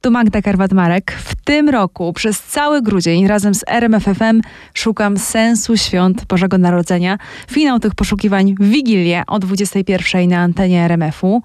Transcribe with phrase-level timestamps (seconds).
[0.00, 1.12] Tu Magda Karwat-Marek.
[1.12, 4.40] W tym roku przez cały grudzień razem z RMFFM
[4.74, 7.18] szukam sensu świąt Bożego Narodzenia.
[7.50, 11.42] Finał tych poszukiwań w Wigilię o 21 na antenie RMF-u.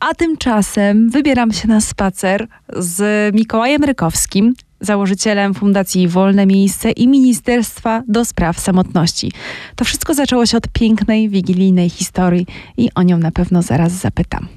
[0.00, 8.02] A tymczasem wybieram się na spacer z Mikołajem Rykowskim, założycielem Fundacji Wolne Miejsce i Ministerstwa
[8.08, 9.32] do Spraw Samotności.
[9.76, 12.46] To wszystko zaczęło się od pięknej, wigilijnej historii
[12.76, 14.48] i o nią na pewno zaraz zapytam.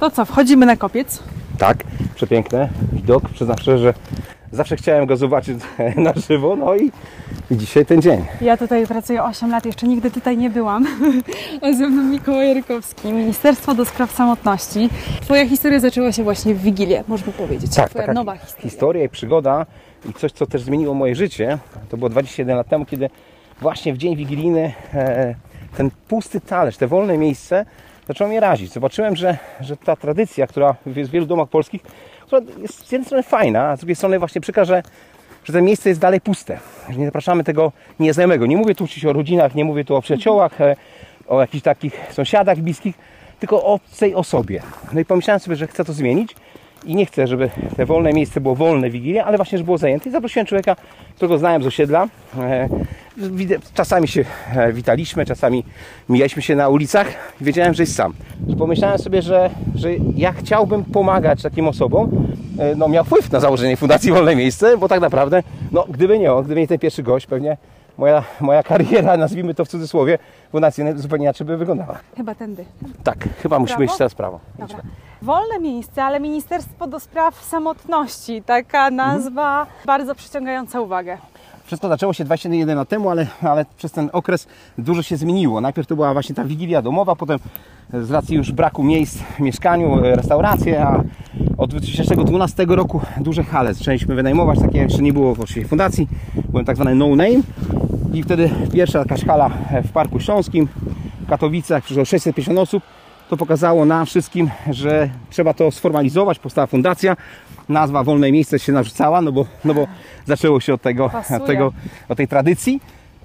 [0.00, 1.22] To co, wchodzimy na kopiec?
[1.58, 1.76] Tak,
[2.14, 3.28] przepiękny widok.
[3.28, 3.94] Przyznam szczerze, że
[4.52, 5.58] zawsze chciałem go zobaczyć
[5.96, 6.92] na żywo, no i,
[7.50, 8.24] i dzisiaj ten dzień.
[8.40, 10.86] Ja tutaj pracuję 8 lat, jeszcze nigdy tutaj nie byłam.
[11.62, 14.88] A ze mną Mikołaj Rykowski, Ministerstwo do Spraw Samotności.
[15.20, 17.74] Twoja historia zaczęła się właśnie w Wigilię, można powiedzieć.
[17.74, 18.70] Tak, Twoja taka nowa historia.
[18.70, 19.66] historia i przygoda
[20.10, 21.58] i coś, co też zmieniło moje życie.
[21.88, 23.10] To było 21 lat temu, kiedy
[23.60, 25.34] właśnie w dzień wigilijny e,
[25.76, 27.66] ten pusty talerz, te wolne miejsce
[28.08, 28.72] zaczęło mnie razić.
[28.72, 31.82] Zobaczyłem, że, że ta tradycja, która jest w wielu domach polskich,
[32.26, 34.82] która jest z jednej strony fajna, a z drugiej strony właśnie przykra, że,
[35.44, 36.58] że to miejsce jest dalej puste.
[36.90, 38.46] Że nie zapraszamy tego nieznajomego.
[38.46, 40.76] Nie mówię tu oczywiście o rodzinach, nie mówię tu o przyjaciołach, e,
[41.26, 42.94] o jakichś takich sąsiadach bliskich,
[43.40, 44.62] tylko o tej osobie.
[44.92, 46.36] No i pomyślałem sobie, że chcę to zmienić
[46.84, 49.78] i nie chcę, żeby te wolne miejsce było wolne w Wigilię, ale właśnie, żeby było
[49.78, 50.08] zajęte.
[50.08, 50.76] I zaprosiłem człowieka,
[51.16, 52.08] którego znałem z osiedla.
[53.74, 54.24] Czasami się
[54.56, 55.64] e, witaliśmy, czasami
[56.08, 57.06] mijaliśmy się na ulicach
[57.40, 58.12] i wiedziałem, że jest sam.
[58.58, 62.10] Pomyślałem sobie, że, że ja chciałbym pomagać takim osobom.
[62.58, 66.32] E, No, miał wpływ na założenie Fundacji Wolne Miejsce, bo tak naprawdę, no, gdyby nie
[66.32, 67.56] on, gdyby nie ten pierwszy gość, pewnie
[67.98, 70.18] moja, moja kariera, nazwijmy to w cudzysłowie,
[70.52, 71.98] fundacyjnej zupełnie inaczej by wyglądała.
[72.16, 72.64] Chyba tędy.
[73.04, 73.84] Tak, chyba musimy Prawo?
[73.90, 74.40] iść teraz w prawo.
[74.58, 74.78] Dobra.
[75.22, 78.42] Wolne miejsce, ale Ministerstwo do Spraw Samotności.
[78.42, 81.18] Taka nazwa bardzo przyciągająca uwagę.
[81.66, 84.46] Wszystko zaczęło się 21 lat temu, ale, ale przez ten okres
[84.78, 85.60] dużo się zmieniło.
[85.60, 87.38] Najpierw to była właśnie ta wigilia domowa, potem
[87.92, 91.02] z racji już braku miejsc w mieszkaniu, e, restauracje, a
[91.56, 96.08] od 2012 roku duże hale zaczęliśmy wynajmować, takie jeszcze nie było oczywiście fundacji,
[96.48, 97.40] byłem tak zwany no name.
[98.12, 99.50] I wtedy pierwsza jakaś hala
[99.84, 100.68] w Parku Śląskim
[101.20, 102.82] w Katowicach, przyszło 650 osób,
[103.28, 107.16] to pokazało nam wszystkim, że trzeba to sformalizować, powstała fundacja,
[107.68, 109.86] nazwa Wolne Miejsce się narzucała, no bo, no bo
[110.24, 111.72] zaczęło się od tego, od tego
[112.08, 112.80] od tej tradycji.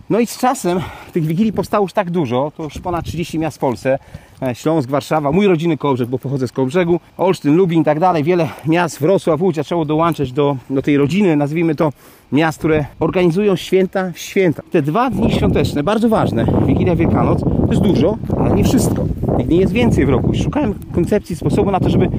[0.10, 0.80] No i z czasem
[1.14, 4.00] tych wigilii powstało już tak dużo, to już ponad 30 miast w Polsce,
[4.42, 8.24] E, Śląsk, Warszawa, mój rodziny Kołbrzeg, bo pochodzę z Kołbrzegu, Olsztyn, Lubin i tak dalej,
[8.24, 11.92] wiele miast, Wrocław, Łódź zaczęło dołączać do, do tej rodziny, nazwijmy to
[12.32, 14.64] miast, które organizują święta w święta.
[14.72, 19.06] Te dwa dni świąteczne, bardzo ważne, Wigilia, Wielkanoc, to jest dużo, ale nie wszystko.
[19.38, 20.34] Tych dni jest więcej w roku.
[20.44, 22.10] Szukałem koncepcji, sposobu na to, żeby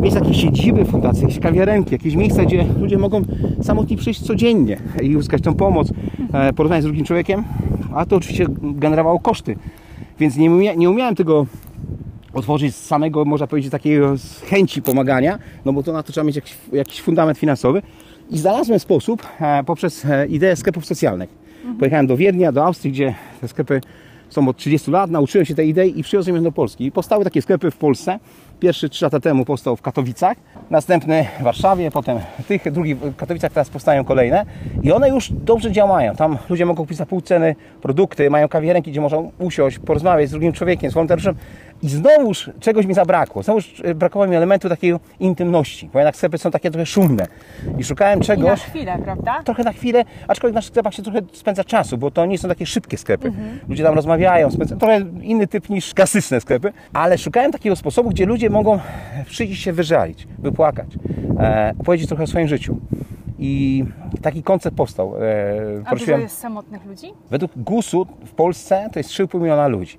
[0.00, 3.22] mieć jakieś siedziby fundacji, jakieś kawiarenki, jakieś miejsca, gdzie ludzie mogą
[3.62, 5.88] samotnie przyjść codziennie i uzyskać tą pomoc,
[6.36, 7.44] e, porozmawiać z drugim człowiekiem,
[7.94, 9.56] a to oczywiście generowało koszty.
[10.18, 11.46] Więc nie, umia, nie umiałem tego
[12.32, 16.24] otworzyć z samego, można powiedzieć, takiego z chęci pomagania, no bo to na to trzeba
[16.24, 17.82] mieć jakiś, jakiś fundament finansowy.
[18.30, 21.30] I znalazłem sposób e, poprzez e, ideę sklepów socjalnych.
[21.78, 23.80] Pojechałem do Wiednia, do Austrii, gdzie te sklepy
[24.28, 26.84] są od 30 lat, nauczyłem się tej idei i przywiozłem ją do Polski.
[26.84, 28.18] I powstały takie sklepy w Polsce.
[28.60, 30.36] Pierwszy 3 lata temu powstał w Katowicach,
[30.70, 34.46] następny w Warszawie, potem tych, drugi w Katowicach, teraz powstają kolejne
[34.82, 36.14] i one już dobrze działają.
[36.14, 40.30] Tam ludzie mogą kupić za pół ceny produkty, mają kawiarenki, gdzie można usiąść, porozmawiać z
[40.30, 41.34] drugim człowiekiem, z wolontariuszem
[41.82, 43.42] i znowuż czegoś mi zabrakło.
[43.42, 47.26] Znowuż e, brakowało mi elementu takiej intymności, bo jednak sklepy są takie trochę szumne
[47.78, 49.42] i szukałem I na czegoś chwilę, prawda?
[49.44, 52.48] trochę na chwilę, aczkolwiek w naszych sklepach się trochę spędza czasu, bo to nie są
[52.48, 53.32] takie szybkie sklepy.
[53.68, 58.26] Ludzie tam rozmawiają, spędza, trochę inny typ niż klasyczne sklepy, ale szukałem takiego sposobu, gdzie
[58.26, 58.78] ludzie mogą
[59.26, 60.86] przyjść się wyżalić, wypłakać,
[61.40, 62.76] e, opowiedzieć trochę o swoim życiu.
[63.38, 63.84] I
[64.22, 65.14] taki koncept powstał.
[65.16, 65.20] E,
[65.84, 67.06] A prosiłem- jest samotnych ludzi?
[67.30, 69.98] Według GUS-u w Polsce to jest 3,5 miliona ludzi.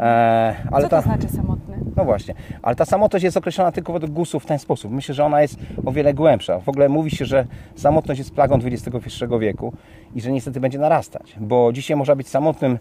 [0.00, 1.76] E, ale Co ta, to znaczy samotny?
[1.96, 4.92] no właśnie, ale ta samotność jest określona tylko według GUS-u w ten sposób.
[4.92, 6.60] Myślę, że ona jest o wiele głębsza.
[6.60, 9.72] W ogóle mówi się, że samotność jest plagą XXI wieku
[10.14, 12.78] i że niestety będzie narastać, bo dzisiaj można być samotnym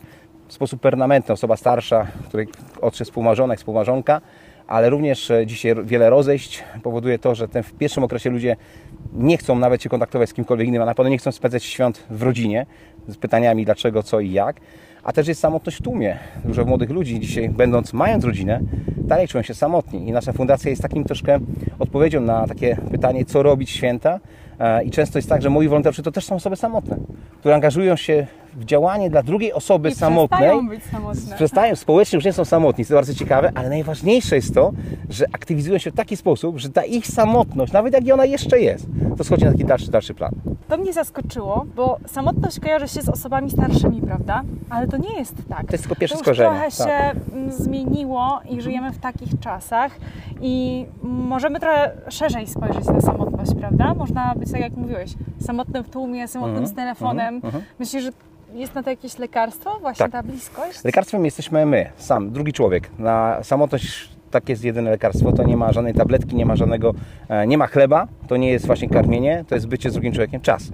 [0.48, 1.34] w sposób permanentny.
[1.34, 2.48] Osoba starsza, której
[2.82, 4.22] odszedł współmarzonek, współmarzonka,
[4.68, 8.56] ale również e, dzisiaj wiele rozejść powoduje to, że ten w pierwszym okresie ludzie
[9.14, 12.04] nie chcą nawet się kontaktować z kimkolwiek innym, a na pewno nie chcą spędzać świąt
[12.10, 12.66] w rodzinie
[13.08, 14.62] z pytaniami dlaczego, co i jak.
[15.04, 16.18] A też jest samotność w tłumie.
[16.46, 18.60] Dużo młodych ludzi dzisiaj, będąc, mając rodzinę,
[18.98, 20.08] dalej czują się samotni.
[20.08, 21.40] I nasza fundacja jest takim troszkę
[21.80, 24.20] odpowiedzią na takie pytanie, co robić święta.
[24.60, 26.98] E, I często jest tak, że moi wolontariusze to też są osoby samotne,
[27.40, 30.40] które angażują się w działanie dla drugiej osoby I samotnej.
[30.40, 31.36] przestają być samotne.
[31.36, 34.72] Przestają, społecznie już nie są samotni, to bardzo ciekawe, ale najważniejsze jest to,
[35.10, 38.86] że aktywizują się w taki sposób, że ta ich samotność, nawet jak ona jeszcze jest,
[39.18, 40.32] to schodzi na taki dalszy, dalszy plan.
[40.72, 44.42] To mnie zaskoczyło, bo samotność kojarzy się z osobami starszymi, prawda?
[44.70, 45.68] Ale to nie jest tak.
[45.68, 47.16] To jest tylko pierwsze to już skojarzenie, trochę tak.
[47.16, 49.92] się mm, zmieniło i żyjemy w takich czasach
[50.42, 53.94] i możemy trochę szerzej spojrzeć na samotność, prawda?
[53.94, 55.14] Można być, tak jak mówiłeś,
[55.46, 57.36] samotnym w tłumie, samotnym Mhm, z telefonem.
[57.36, 57.64] mhm, mhm.
[57.80, 58.10] Myślisz, że
[58.54, 59.80] jest na to jakieś lekarstwo?
[59.80, 60.12] Właśnie Tak.
[60.12, 60.84] ta bliskość?
[60.84, 62.90] Lekarstwem jesteśmy my, sam, drugi człowiek.
[63.00, 66.94] Na samotność tak jest jedyne lekarstwo, to nie ma żadnej tabletki, nie ma żadnego,
[67.30, 70.42] e, nie ma chleba, to nie jest właśnie karmienie, to jest bycie z drugim człowiekiem,
[70.42, 70.72] czas.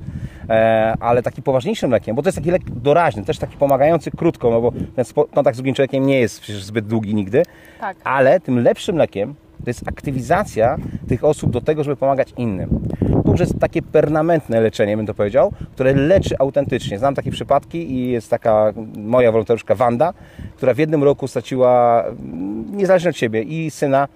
[0.50, 4.51] E, ale taki poważniejszym lekiem, bo to jest taki lek doraźny, też taki pomagający krótko,
[4.51, 7.44] no bo ten kontakt z drugim człowiekiem nie jest przecież zbyt długi nigdy,
[7.80, 7.98] Tak.
[8.04, 10.77] ale tym lepszym lekiem to jest aktywizacja
[11.07, 12.80] tych osób do tego, żeby pomagać innym.
[13.25, 17.00] To już jest takie permanentne leczenie, bym to powiedział, które leczy autentycznie.
[17.00, 20.13] Znam takie przypadki i jest taka moja wolontariuszka Wanda,
[20.56, 24.07] która w jednym roku straciła, mm, niezależnie od siebie, i syna,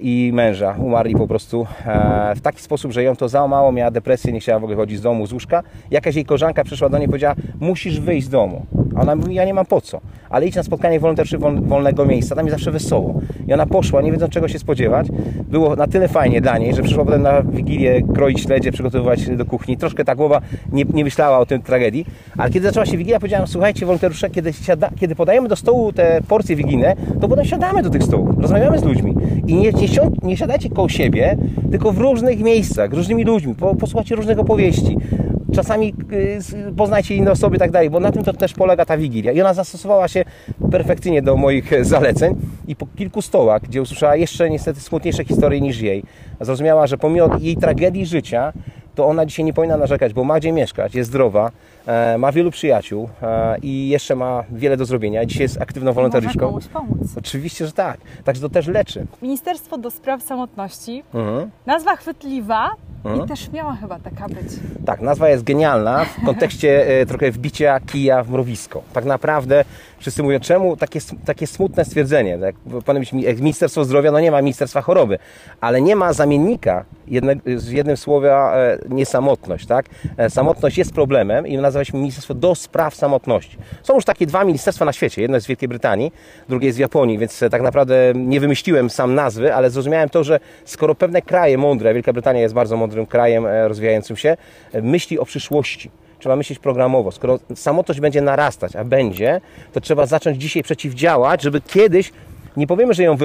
[0.00, 0.76] i męża.
[0.78, 4.58] Umarli po prostu e, w taki sposób, że ją to załamało, miała depresję, nie chciała
[4.58, 5.62] w ogóle chodzić z domu, z łóżka.
[5.90, 8.66] Jakaś jej koleżanka przyszła do niej i powiedziała, musisz wyjść z domu.
[8.96, 10.00] A ona mówi, ja nie mam po co.
[10.30, 13.20] Ale idź na spotkanie wolontariuszy wol, wolnego miejsca, tam jest zawsze wesoło.
[13.46, 15.06] I ona poszła, nie wiedząc czego się spodziewać.
[15.48, 19.44] Było na tyle fajnie dla niej, że przyszła potem na Wigilię kroić śledzie, przygotowywać do
[19.44, 19.76] kuchni.
[19.76, 20.40] Troszkę ta głowa
[20.72, 22.06] nie, nie myślała o tym tragedii.
[22.38, 26.20] Ale kiedy zaczęła się Wigilia, powiedziałam, słuchajcie wolontariusze, kiedy, siada, kiedy podajemy do stołu te
[26.28, 29.14] porcje wigilijne, to potem siadamy do tych stołów, rozmawiamy z ludźmi.
[29.46, 31.36] I nie, nie, sią- nie siadajcie koło siebie,
[31.70, 34.96] tylko w różnych miejscach, z różnymi ludźmi, po, posłuchajcie różnych opowieści.
[35.54, 35.94] Czasami
[36.68, 39.32] y, poznajcie inne osoby i tak dalej, bo na tym to też polega ta Wigilia.
[39.32, 40.24] I ona zastosowała się
[40.70, 42.34] perfekcyjnie do moich e, zaleceń
[42.66, 46.02] i po kilku stołach, gdzie usłyszała jeszcze niestety smutniejsze historie niż jej,
[46.40, 48.52] zrozumiała, że pomimo jej tragedii życia,
[48.94, 51.50] to ona dzisiaj nie powinna narzekać, bo ma gdzie mieszkać, jest zdrowa,
[51.86, 55.26] e, ma wielu przyjaciół e, i jeszcze ma wiele do zrobienia.
[55.26, 56.40] Dzisiaj jest aktywną wolontariuszką.
[56.40, 56.98] komuś pomóc.
[57.16, 57.98] Oczywiście, że tak.
[58.24, 59.06] Także to też leczy.
[59.22, 61.02] Ministerstwo do Spraw Samotności.
[61.14, 61.50] Mhm.
[61.66, 62.70] Nazwa chwytliwa
[63.04, 63.24] Mhm.
[63.24, 64.48] i też miała chyba taka być.
[64.86, 68.82] Tak, nazwa jest genialna w kontekście e, trochę wbicia kija w mrowisko.
[68.92, 69.64] Tak naprawdę
[69.98, 72.38] wszyscy mówią, czemu takie, takie smutne stwierdzenie?
[73.12, 75.18] Mi- jak Ministerstwo Zdrowia, no nie ma Ministerstwa Choroby,
[75.60, 79.86] ale nie ma zamiennika jedne, z jednym słowa e, niesamotność, tak?
[80.16, 83.58] E, samotność jest problemem i nazwaliśmy Ministerstwo do Spraw Samotności.
[83.82, 85.22] Są już takie dwa ministerstwa na świecie.
[85.22, 86.12] Jedno jest w Wielkiej Brytanii,
[86.48, 90.24] drugie jest w Japonii, więc e, tak naprawdę nie wymyśliłem sam nazwy, ale zrozumiałem to,
[90.24, 94.36] że skoro pewne kraje mądre, Wielka Brytania jest bardzo mądrym krajem e, rozwijającym się,
[94.72, 95.90] e, myśli o przyszłości.
[96.18, 97.12] Trzeba myśleć programowo.
[97.12, 99.40] Skoro samotność będzie narastać, a będzie,
[99.72, 102.12] to trzeba zacząć dzisiaj przeciwdziałać, żeby kiedyś
[102.58, 103.16] nie powiemy, że ją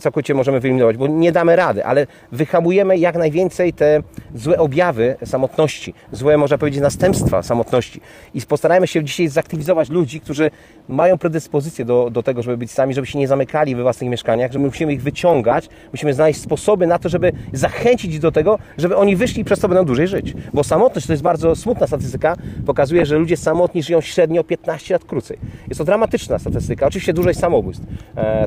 [0.00, 4.02] całkowicie możemy wyeliminować, bo nie damy rady, ale wyhamujemy jak najwięcej te
[4.34, 8.00] złe objawy samotności, złe, można powiedzieć, następstwa samotności.
[8.34, 10.50] I postarajmy się dzisiaj zaktywizować ludzi, którzy
[10.88, 14.52] mają predyspozycję do, do tego, żeby być sami, żeby się nie zamykali we własnych mieszkaniach,
[14.52, 18.58] że my musimy ich wyciągać, musimy znaleźć sposoby na to, żeby zachęcić ich do tego,
[18.78, 20.34] żeby oni wyszli i przez to będą dłużej żyć.
[20.54, 22.36] Bo samotność to jest bardzo smutna statystyka,
[22.66, 25.38] pokazuje, że ludzie samotni żyją średnio 15 lat krócej.
[25.68, 26.86] Jest to dramatyczna statystyka.
[26.86, 27.86] Oczywiście dużo jest samobójstw.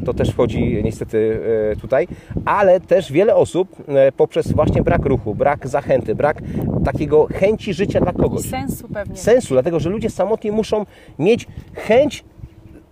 [0.06, 1.40] To też wchodzi niestety
[1.72, 2.08] e, tutaj,
[2.46, 6.42] ale też wiele osób e, poprzez właśnie brak ruchu, brak zachęty, brak
[6.86, 8.42] takiego chęci życia dla I kogoś.
[8.46, 9.18] sensu pewnie.
[9.18, 10.86] Sensu, dlatego że ludzie samotni muszą
[11.20, 12.24] mieć chęć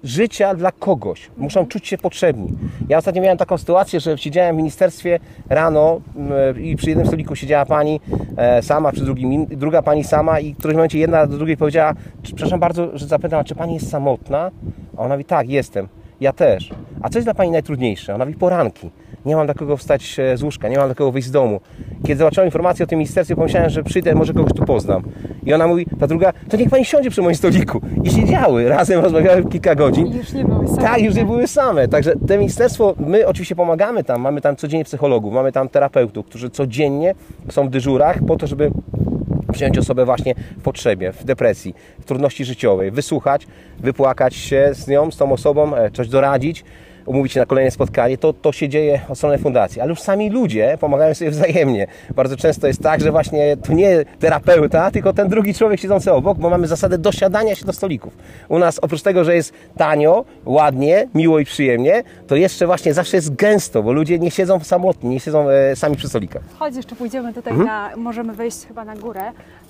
[0.04, 1.30] życia dla kogoś.
[1.38, 2.48] Muszą czuć się potrzebni.
[2.89, 5.19] Ja ostatnio miałem taką sytuację, że siedziałem w ministerstwie
[5.50, 8.00] rano mm, i przy jednym stoliku siedziała pani
[8.38, 11.94] e, sama, przy drugim druga pani sama i w którymś momencie jedna do drugiej powiedziała,
[12.24, 14.51] "Czy- przepraszam bardzo, że zapytam, czy pani jest samotna?
[14.98, 15.88] A ona mówi, tak, jestem.
[16.24, 16.70] Ja też.
[17.02, 18.16] A co jest dla pani najtrudniejsze?
[18.16, 18.90] Ona mówi, poranki.
[19.25, 21.60] Nie mam dla kogo wstać e, z łóżka, nie mam dla kogo wyjść z domu.
[22.04, 25.04] Kiedy zobaczyłem informację o tym ministerstwie, pomyślałem, że przyjdę, może kogoś tu poznam.
[25.45, 27.81] I ona mówi, ta druga, to niech pani siądzie przy moim stoliku.
[28.04, 30.07] I siedziały, razem rozmawiały kilka godzin.
[30.07, 30.81] I już nie były same.
[30.81, 31.88] Tak, już nie były same.
[31.88, 36.50] Także te ministerstwo, my oczywiście pomagamy tam, mamy tam codziennie psychologów, mamy tam terapeutów, którzy
[36.50, 37.16] codziennie
[37.50, 38.71] są w dyżurach po to, żeby
[39.54, 43.48] przyjąć osobę właśnie w potrzebie, w depresji, w trudności życiowej, wysłuchać,
[43.80, 46.64] wypłakać się z nią, z tą osobą, e, coś doradzić,
[47.06, 49.81] umówić się na kolejne spotkanie, to, to się dzieje od strony fundacji.
[49.81, 51.88] Ale już sami ludzie pomagają sobie wzajemnie.
[52.16, 56.38] Bardzo często jest tak, że właśnie to nie terapeuta, tylko ten drugi człowiek siedzący obok,
[56.38, 58.18] bo mamy zasadę dosiadania się do stolików.
[58.50, 63.18] U nas oprócz tego, że jest tanio, ładnie, miło i przyjemnie, to jeszcze właśnie zawsze
[63.18, 66.42] jest gęsto, bo ludzie nie siedzą samotni, nie siedzą e, sami przy stolikach.
[66.60, 67.68] Chodź, jeszcze pójdziemy tutaj Mhm.
[67.68, 69.22] na, możemy wejść chyba na górę,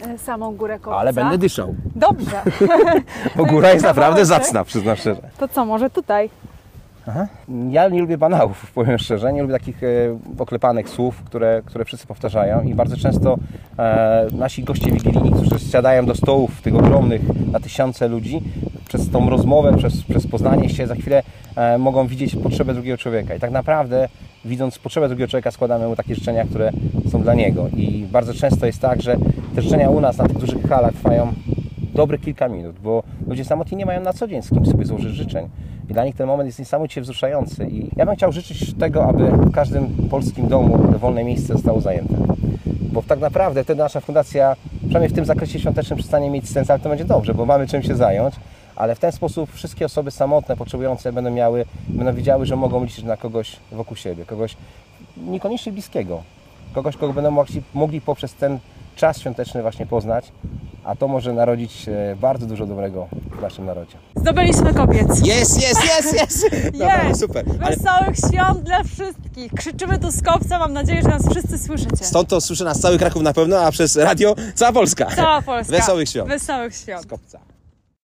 [0.02, 1.00] e, samą górę kopca.
[1.00, 2.42] Ale będę dyszał, Dobrze.
[3.36, 5.22] bo góra jest naprawdę zacna, przyznam szczerze.
[5.40, 6.30] To co, może tutaj?
[7.72, 9.33] Ja nie lubię banałów, powiem szczerze.
[9.33, 9.88] Nie lubię takich e,
[10.38, 13.38] poklepanych słów, które, które wszyscy powtarzają i bardzo często
[13.79, 18.41] e, nasi goście wigilijni, którzy siadają do stołów tych ogromnych na tysiące ludzi,
[18.88, 21.24] przez tą rozmowę, przez, przez poznanie się za chwilę
[21.55, 23.36] e, mogą widzieć potrzebę drugiego człowieka.
[23.36, 24.10] I tak naprawdę,
[24.45, 26.72] widząc potrzebę drugiego człowieka, składamy mu takie życzenia, które
[27.12, 27.67] są dla niego.
[27.75, 29.15] I bardzo często jest tak, że
[29.55, 31.33] te życzenia u nas na tych dużych halach trwają
[31.93, 35.12] dobrych kilka minut, bo ludzie samotni nie mają na co dzień z kim sobie złożyć
[35.12, 35.50] życzeń.
[35.90, 37.68] I dla nich ten moment jest niesamowicie wzruszający.
[37.68, 42.16] I ja bym chciał życzyć tego, aby w każdym polskim domu wolne miejsce zostało zajęte.
[42.66, 46.80] Bo tak naprawdę wtedy nasza fundacja, przynajmniej w tym zakresie świątecznym, przestanie mieć sens, ale
[46.80, 48.36] to będzie dobrze, bo mamy czym się zająć.
[48.75, 53.04] Ale w ten sposób wszystkie osoby samotne, potrzebujące będą miały, będą wiedziały, że mogą liczyć
[53.04, 54.58] na kogoś wokół siebie, kogoś
[55.18, 56.24] niekoniecznie bliskiego,
[56.74, 58.60] kogoś, kogo będą mogli, mogli poprzez ten
[58.96, 60.32] czas świąteczny właśnie poznać,
[60.84, 61.86] a to może narodzić
[62.22, 63.98] bardzo dużo dobrego w naszym narodzie.
[64.16, 65.28] Zdobyliśmy kobiec.
[65.28, 66.46] Jest, jest, jest, jest!
[66.74, 67.20] Jest!
[67.20, 67.46] super.
[67.62, 69.54] Ale Wesołych świąt dla wszystkich.
[69.54, 72.06] Krzyczymy tu z kopca, mam nadzieję, że nas wszyscy słyszycie.
[72.06, 75.06] stąd to słyszy nas cały Kraków na pewno, a przez radio cała Polska.
[75.16, 75.78] Cała Polska.
[75.78, 76.30] Wesołych świąt.
[76.30, 77.04] Wesołych świąt.
[77.04, 77.52] Z kopca.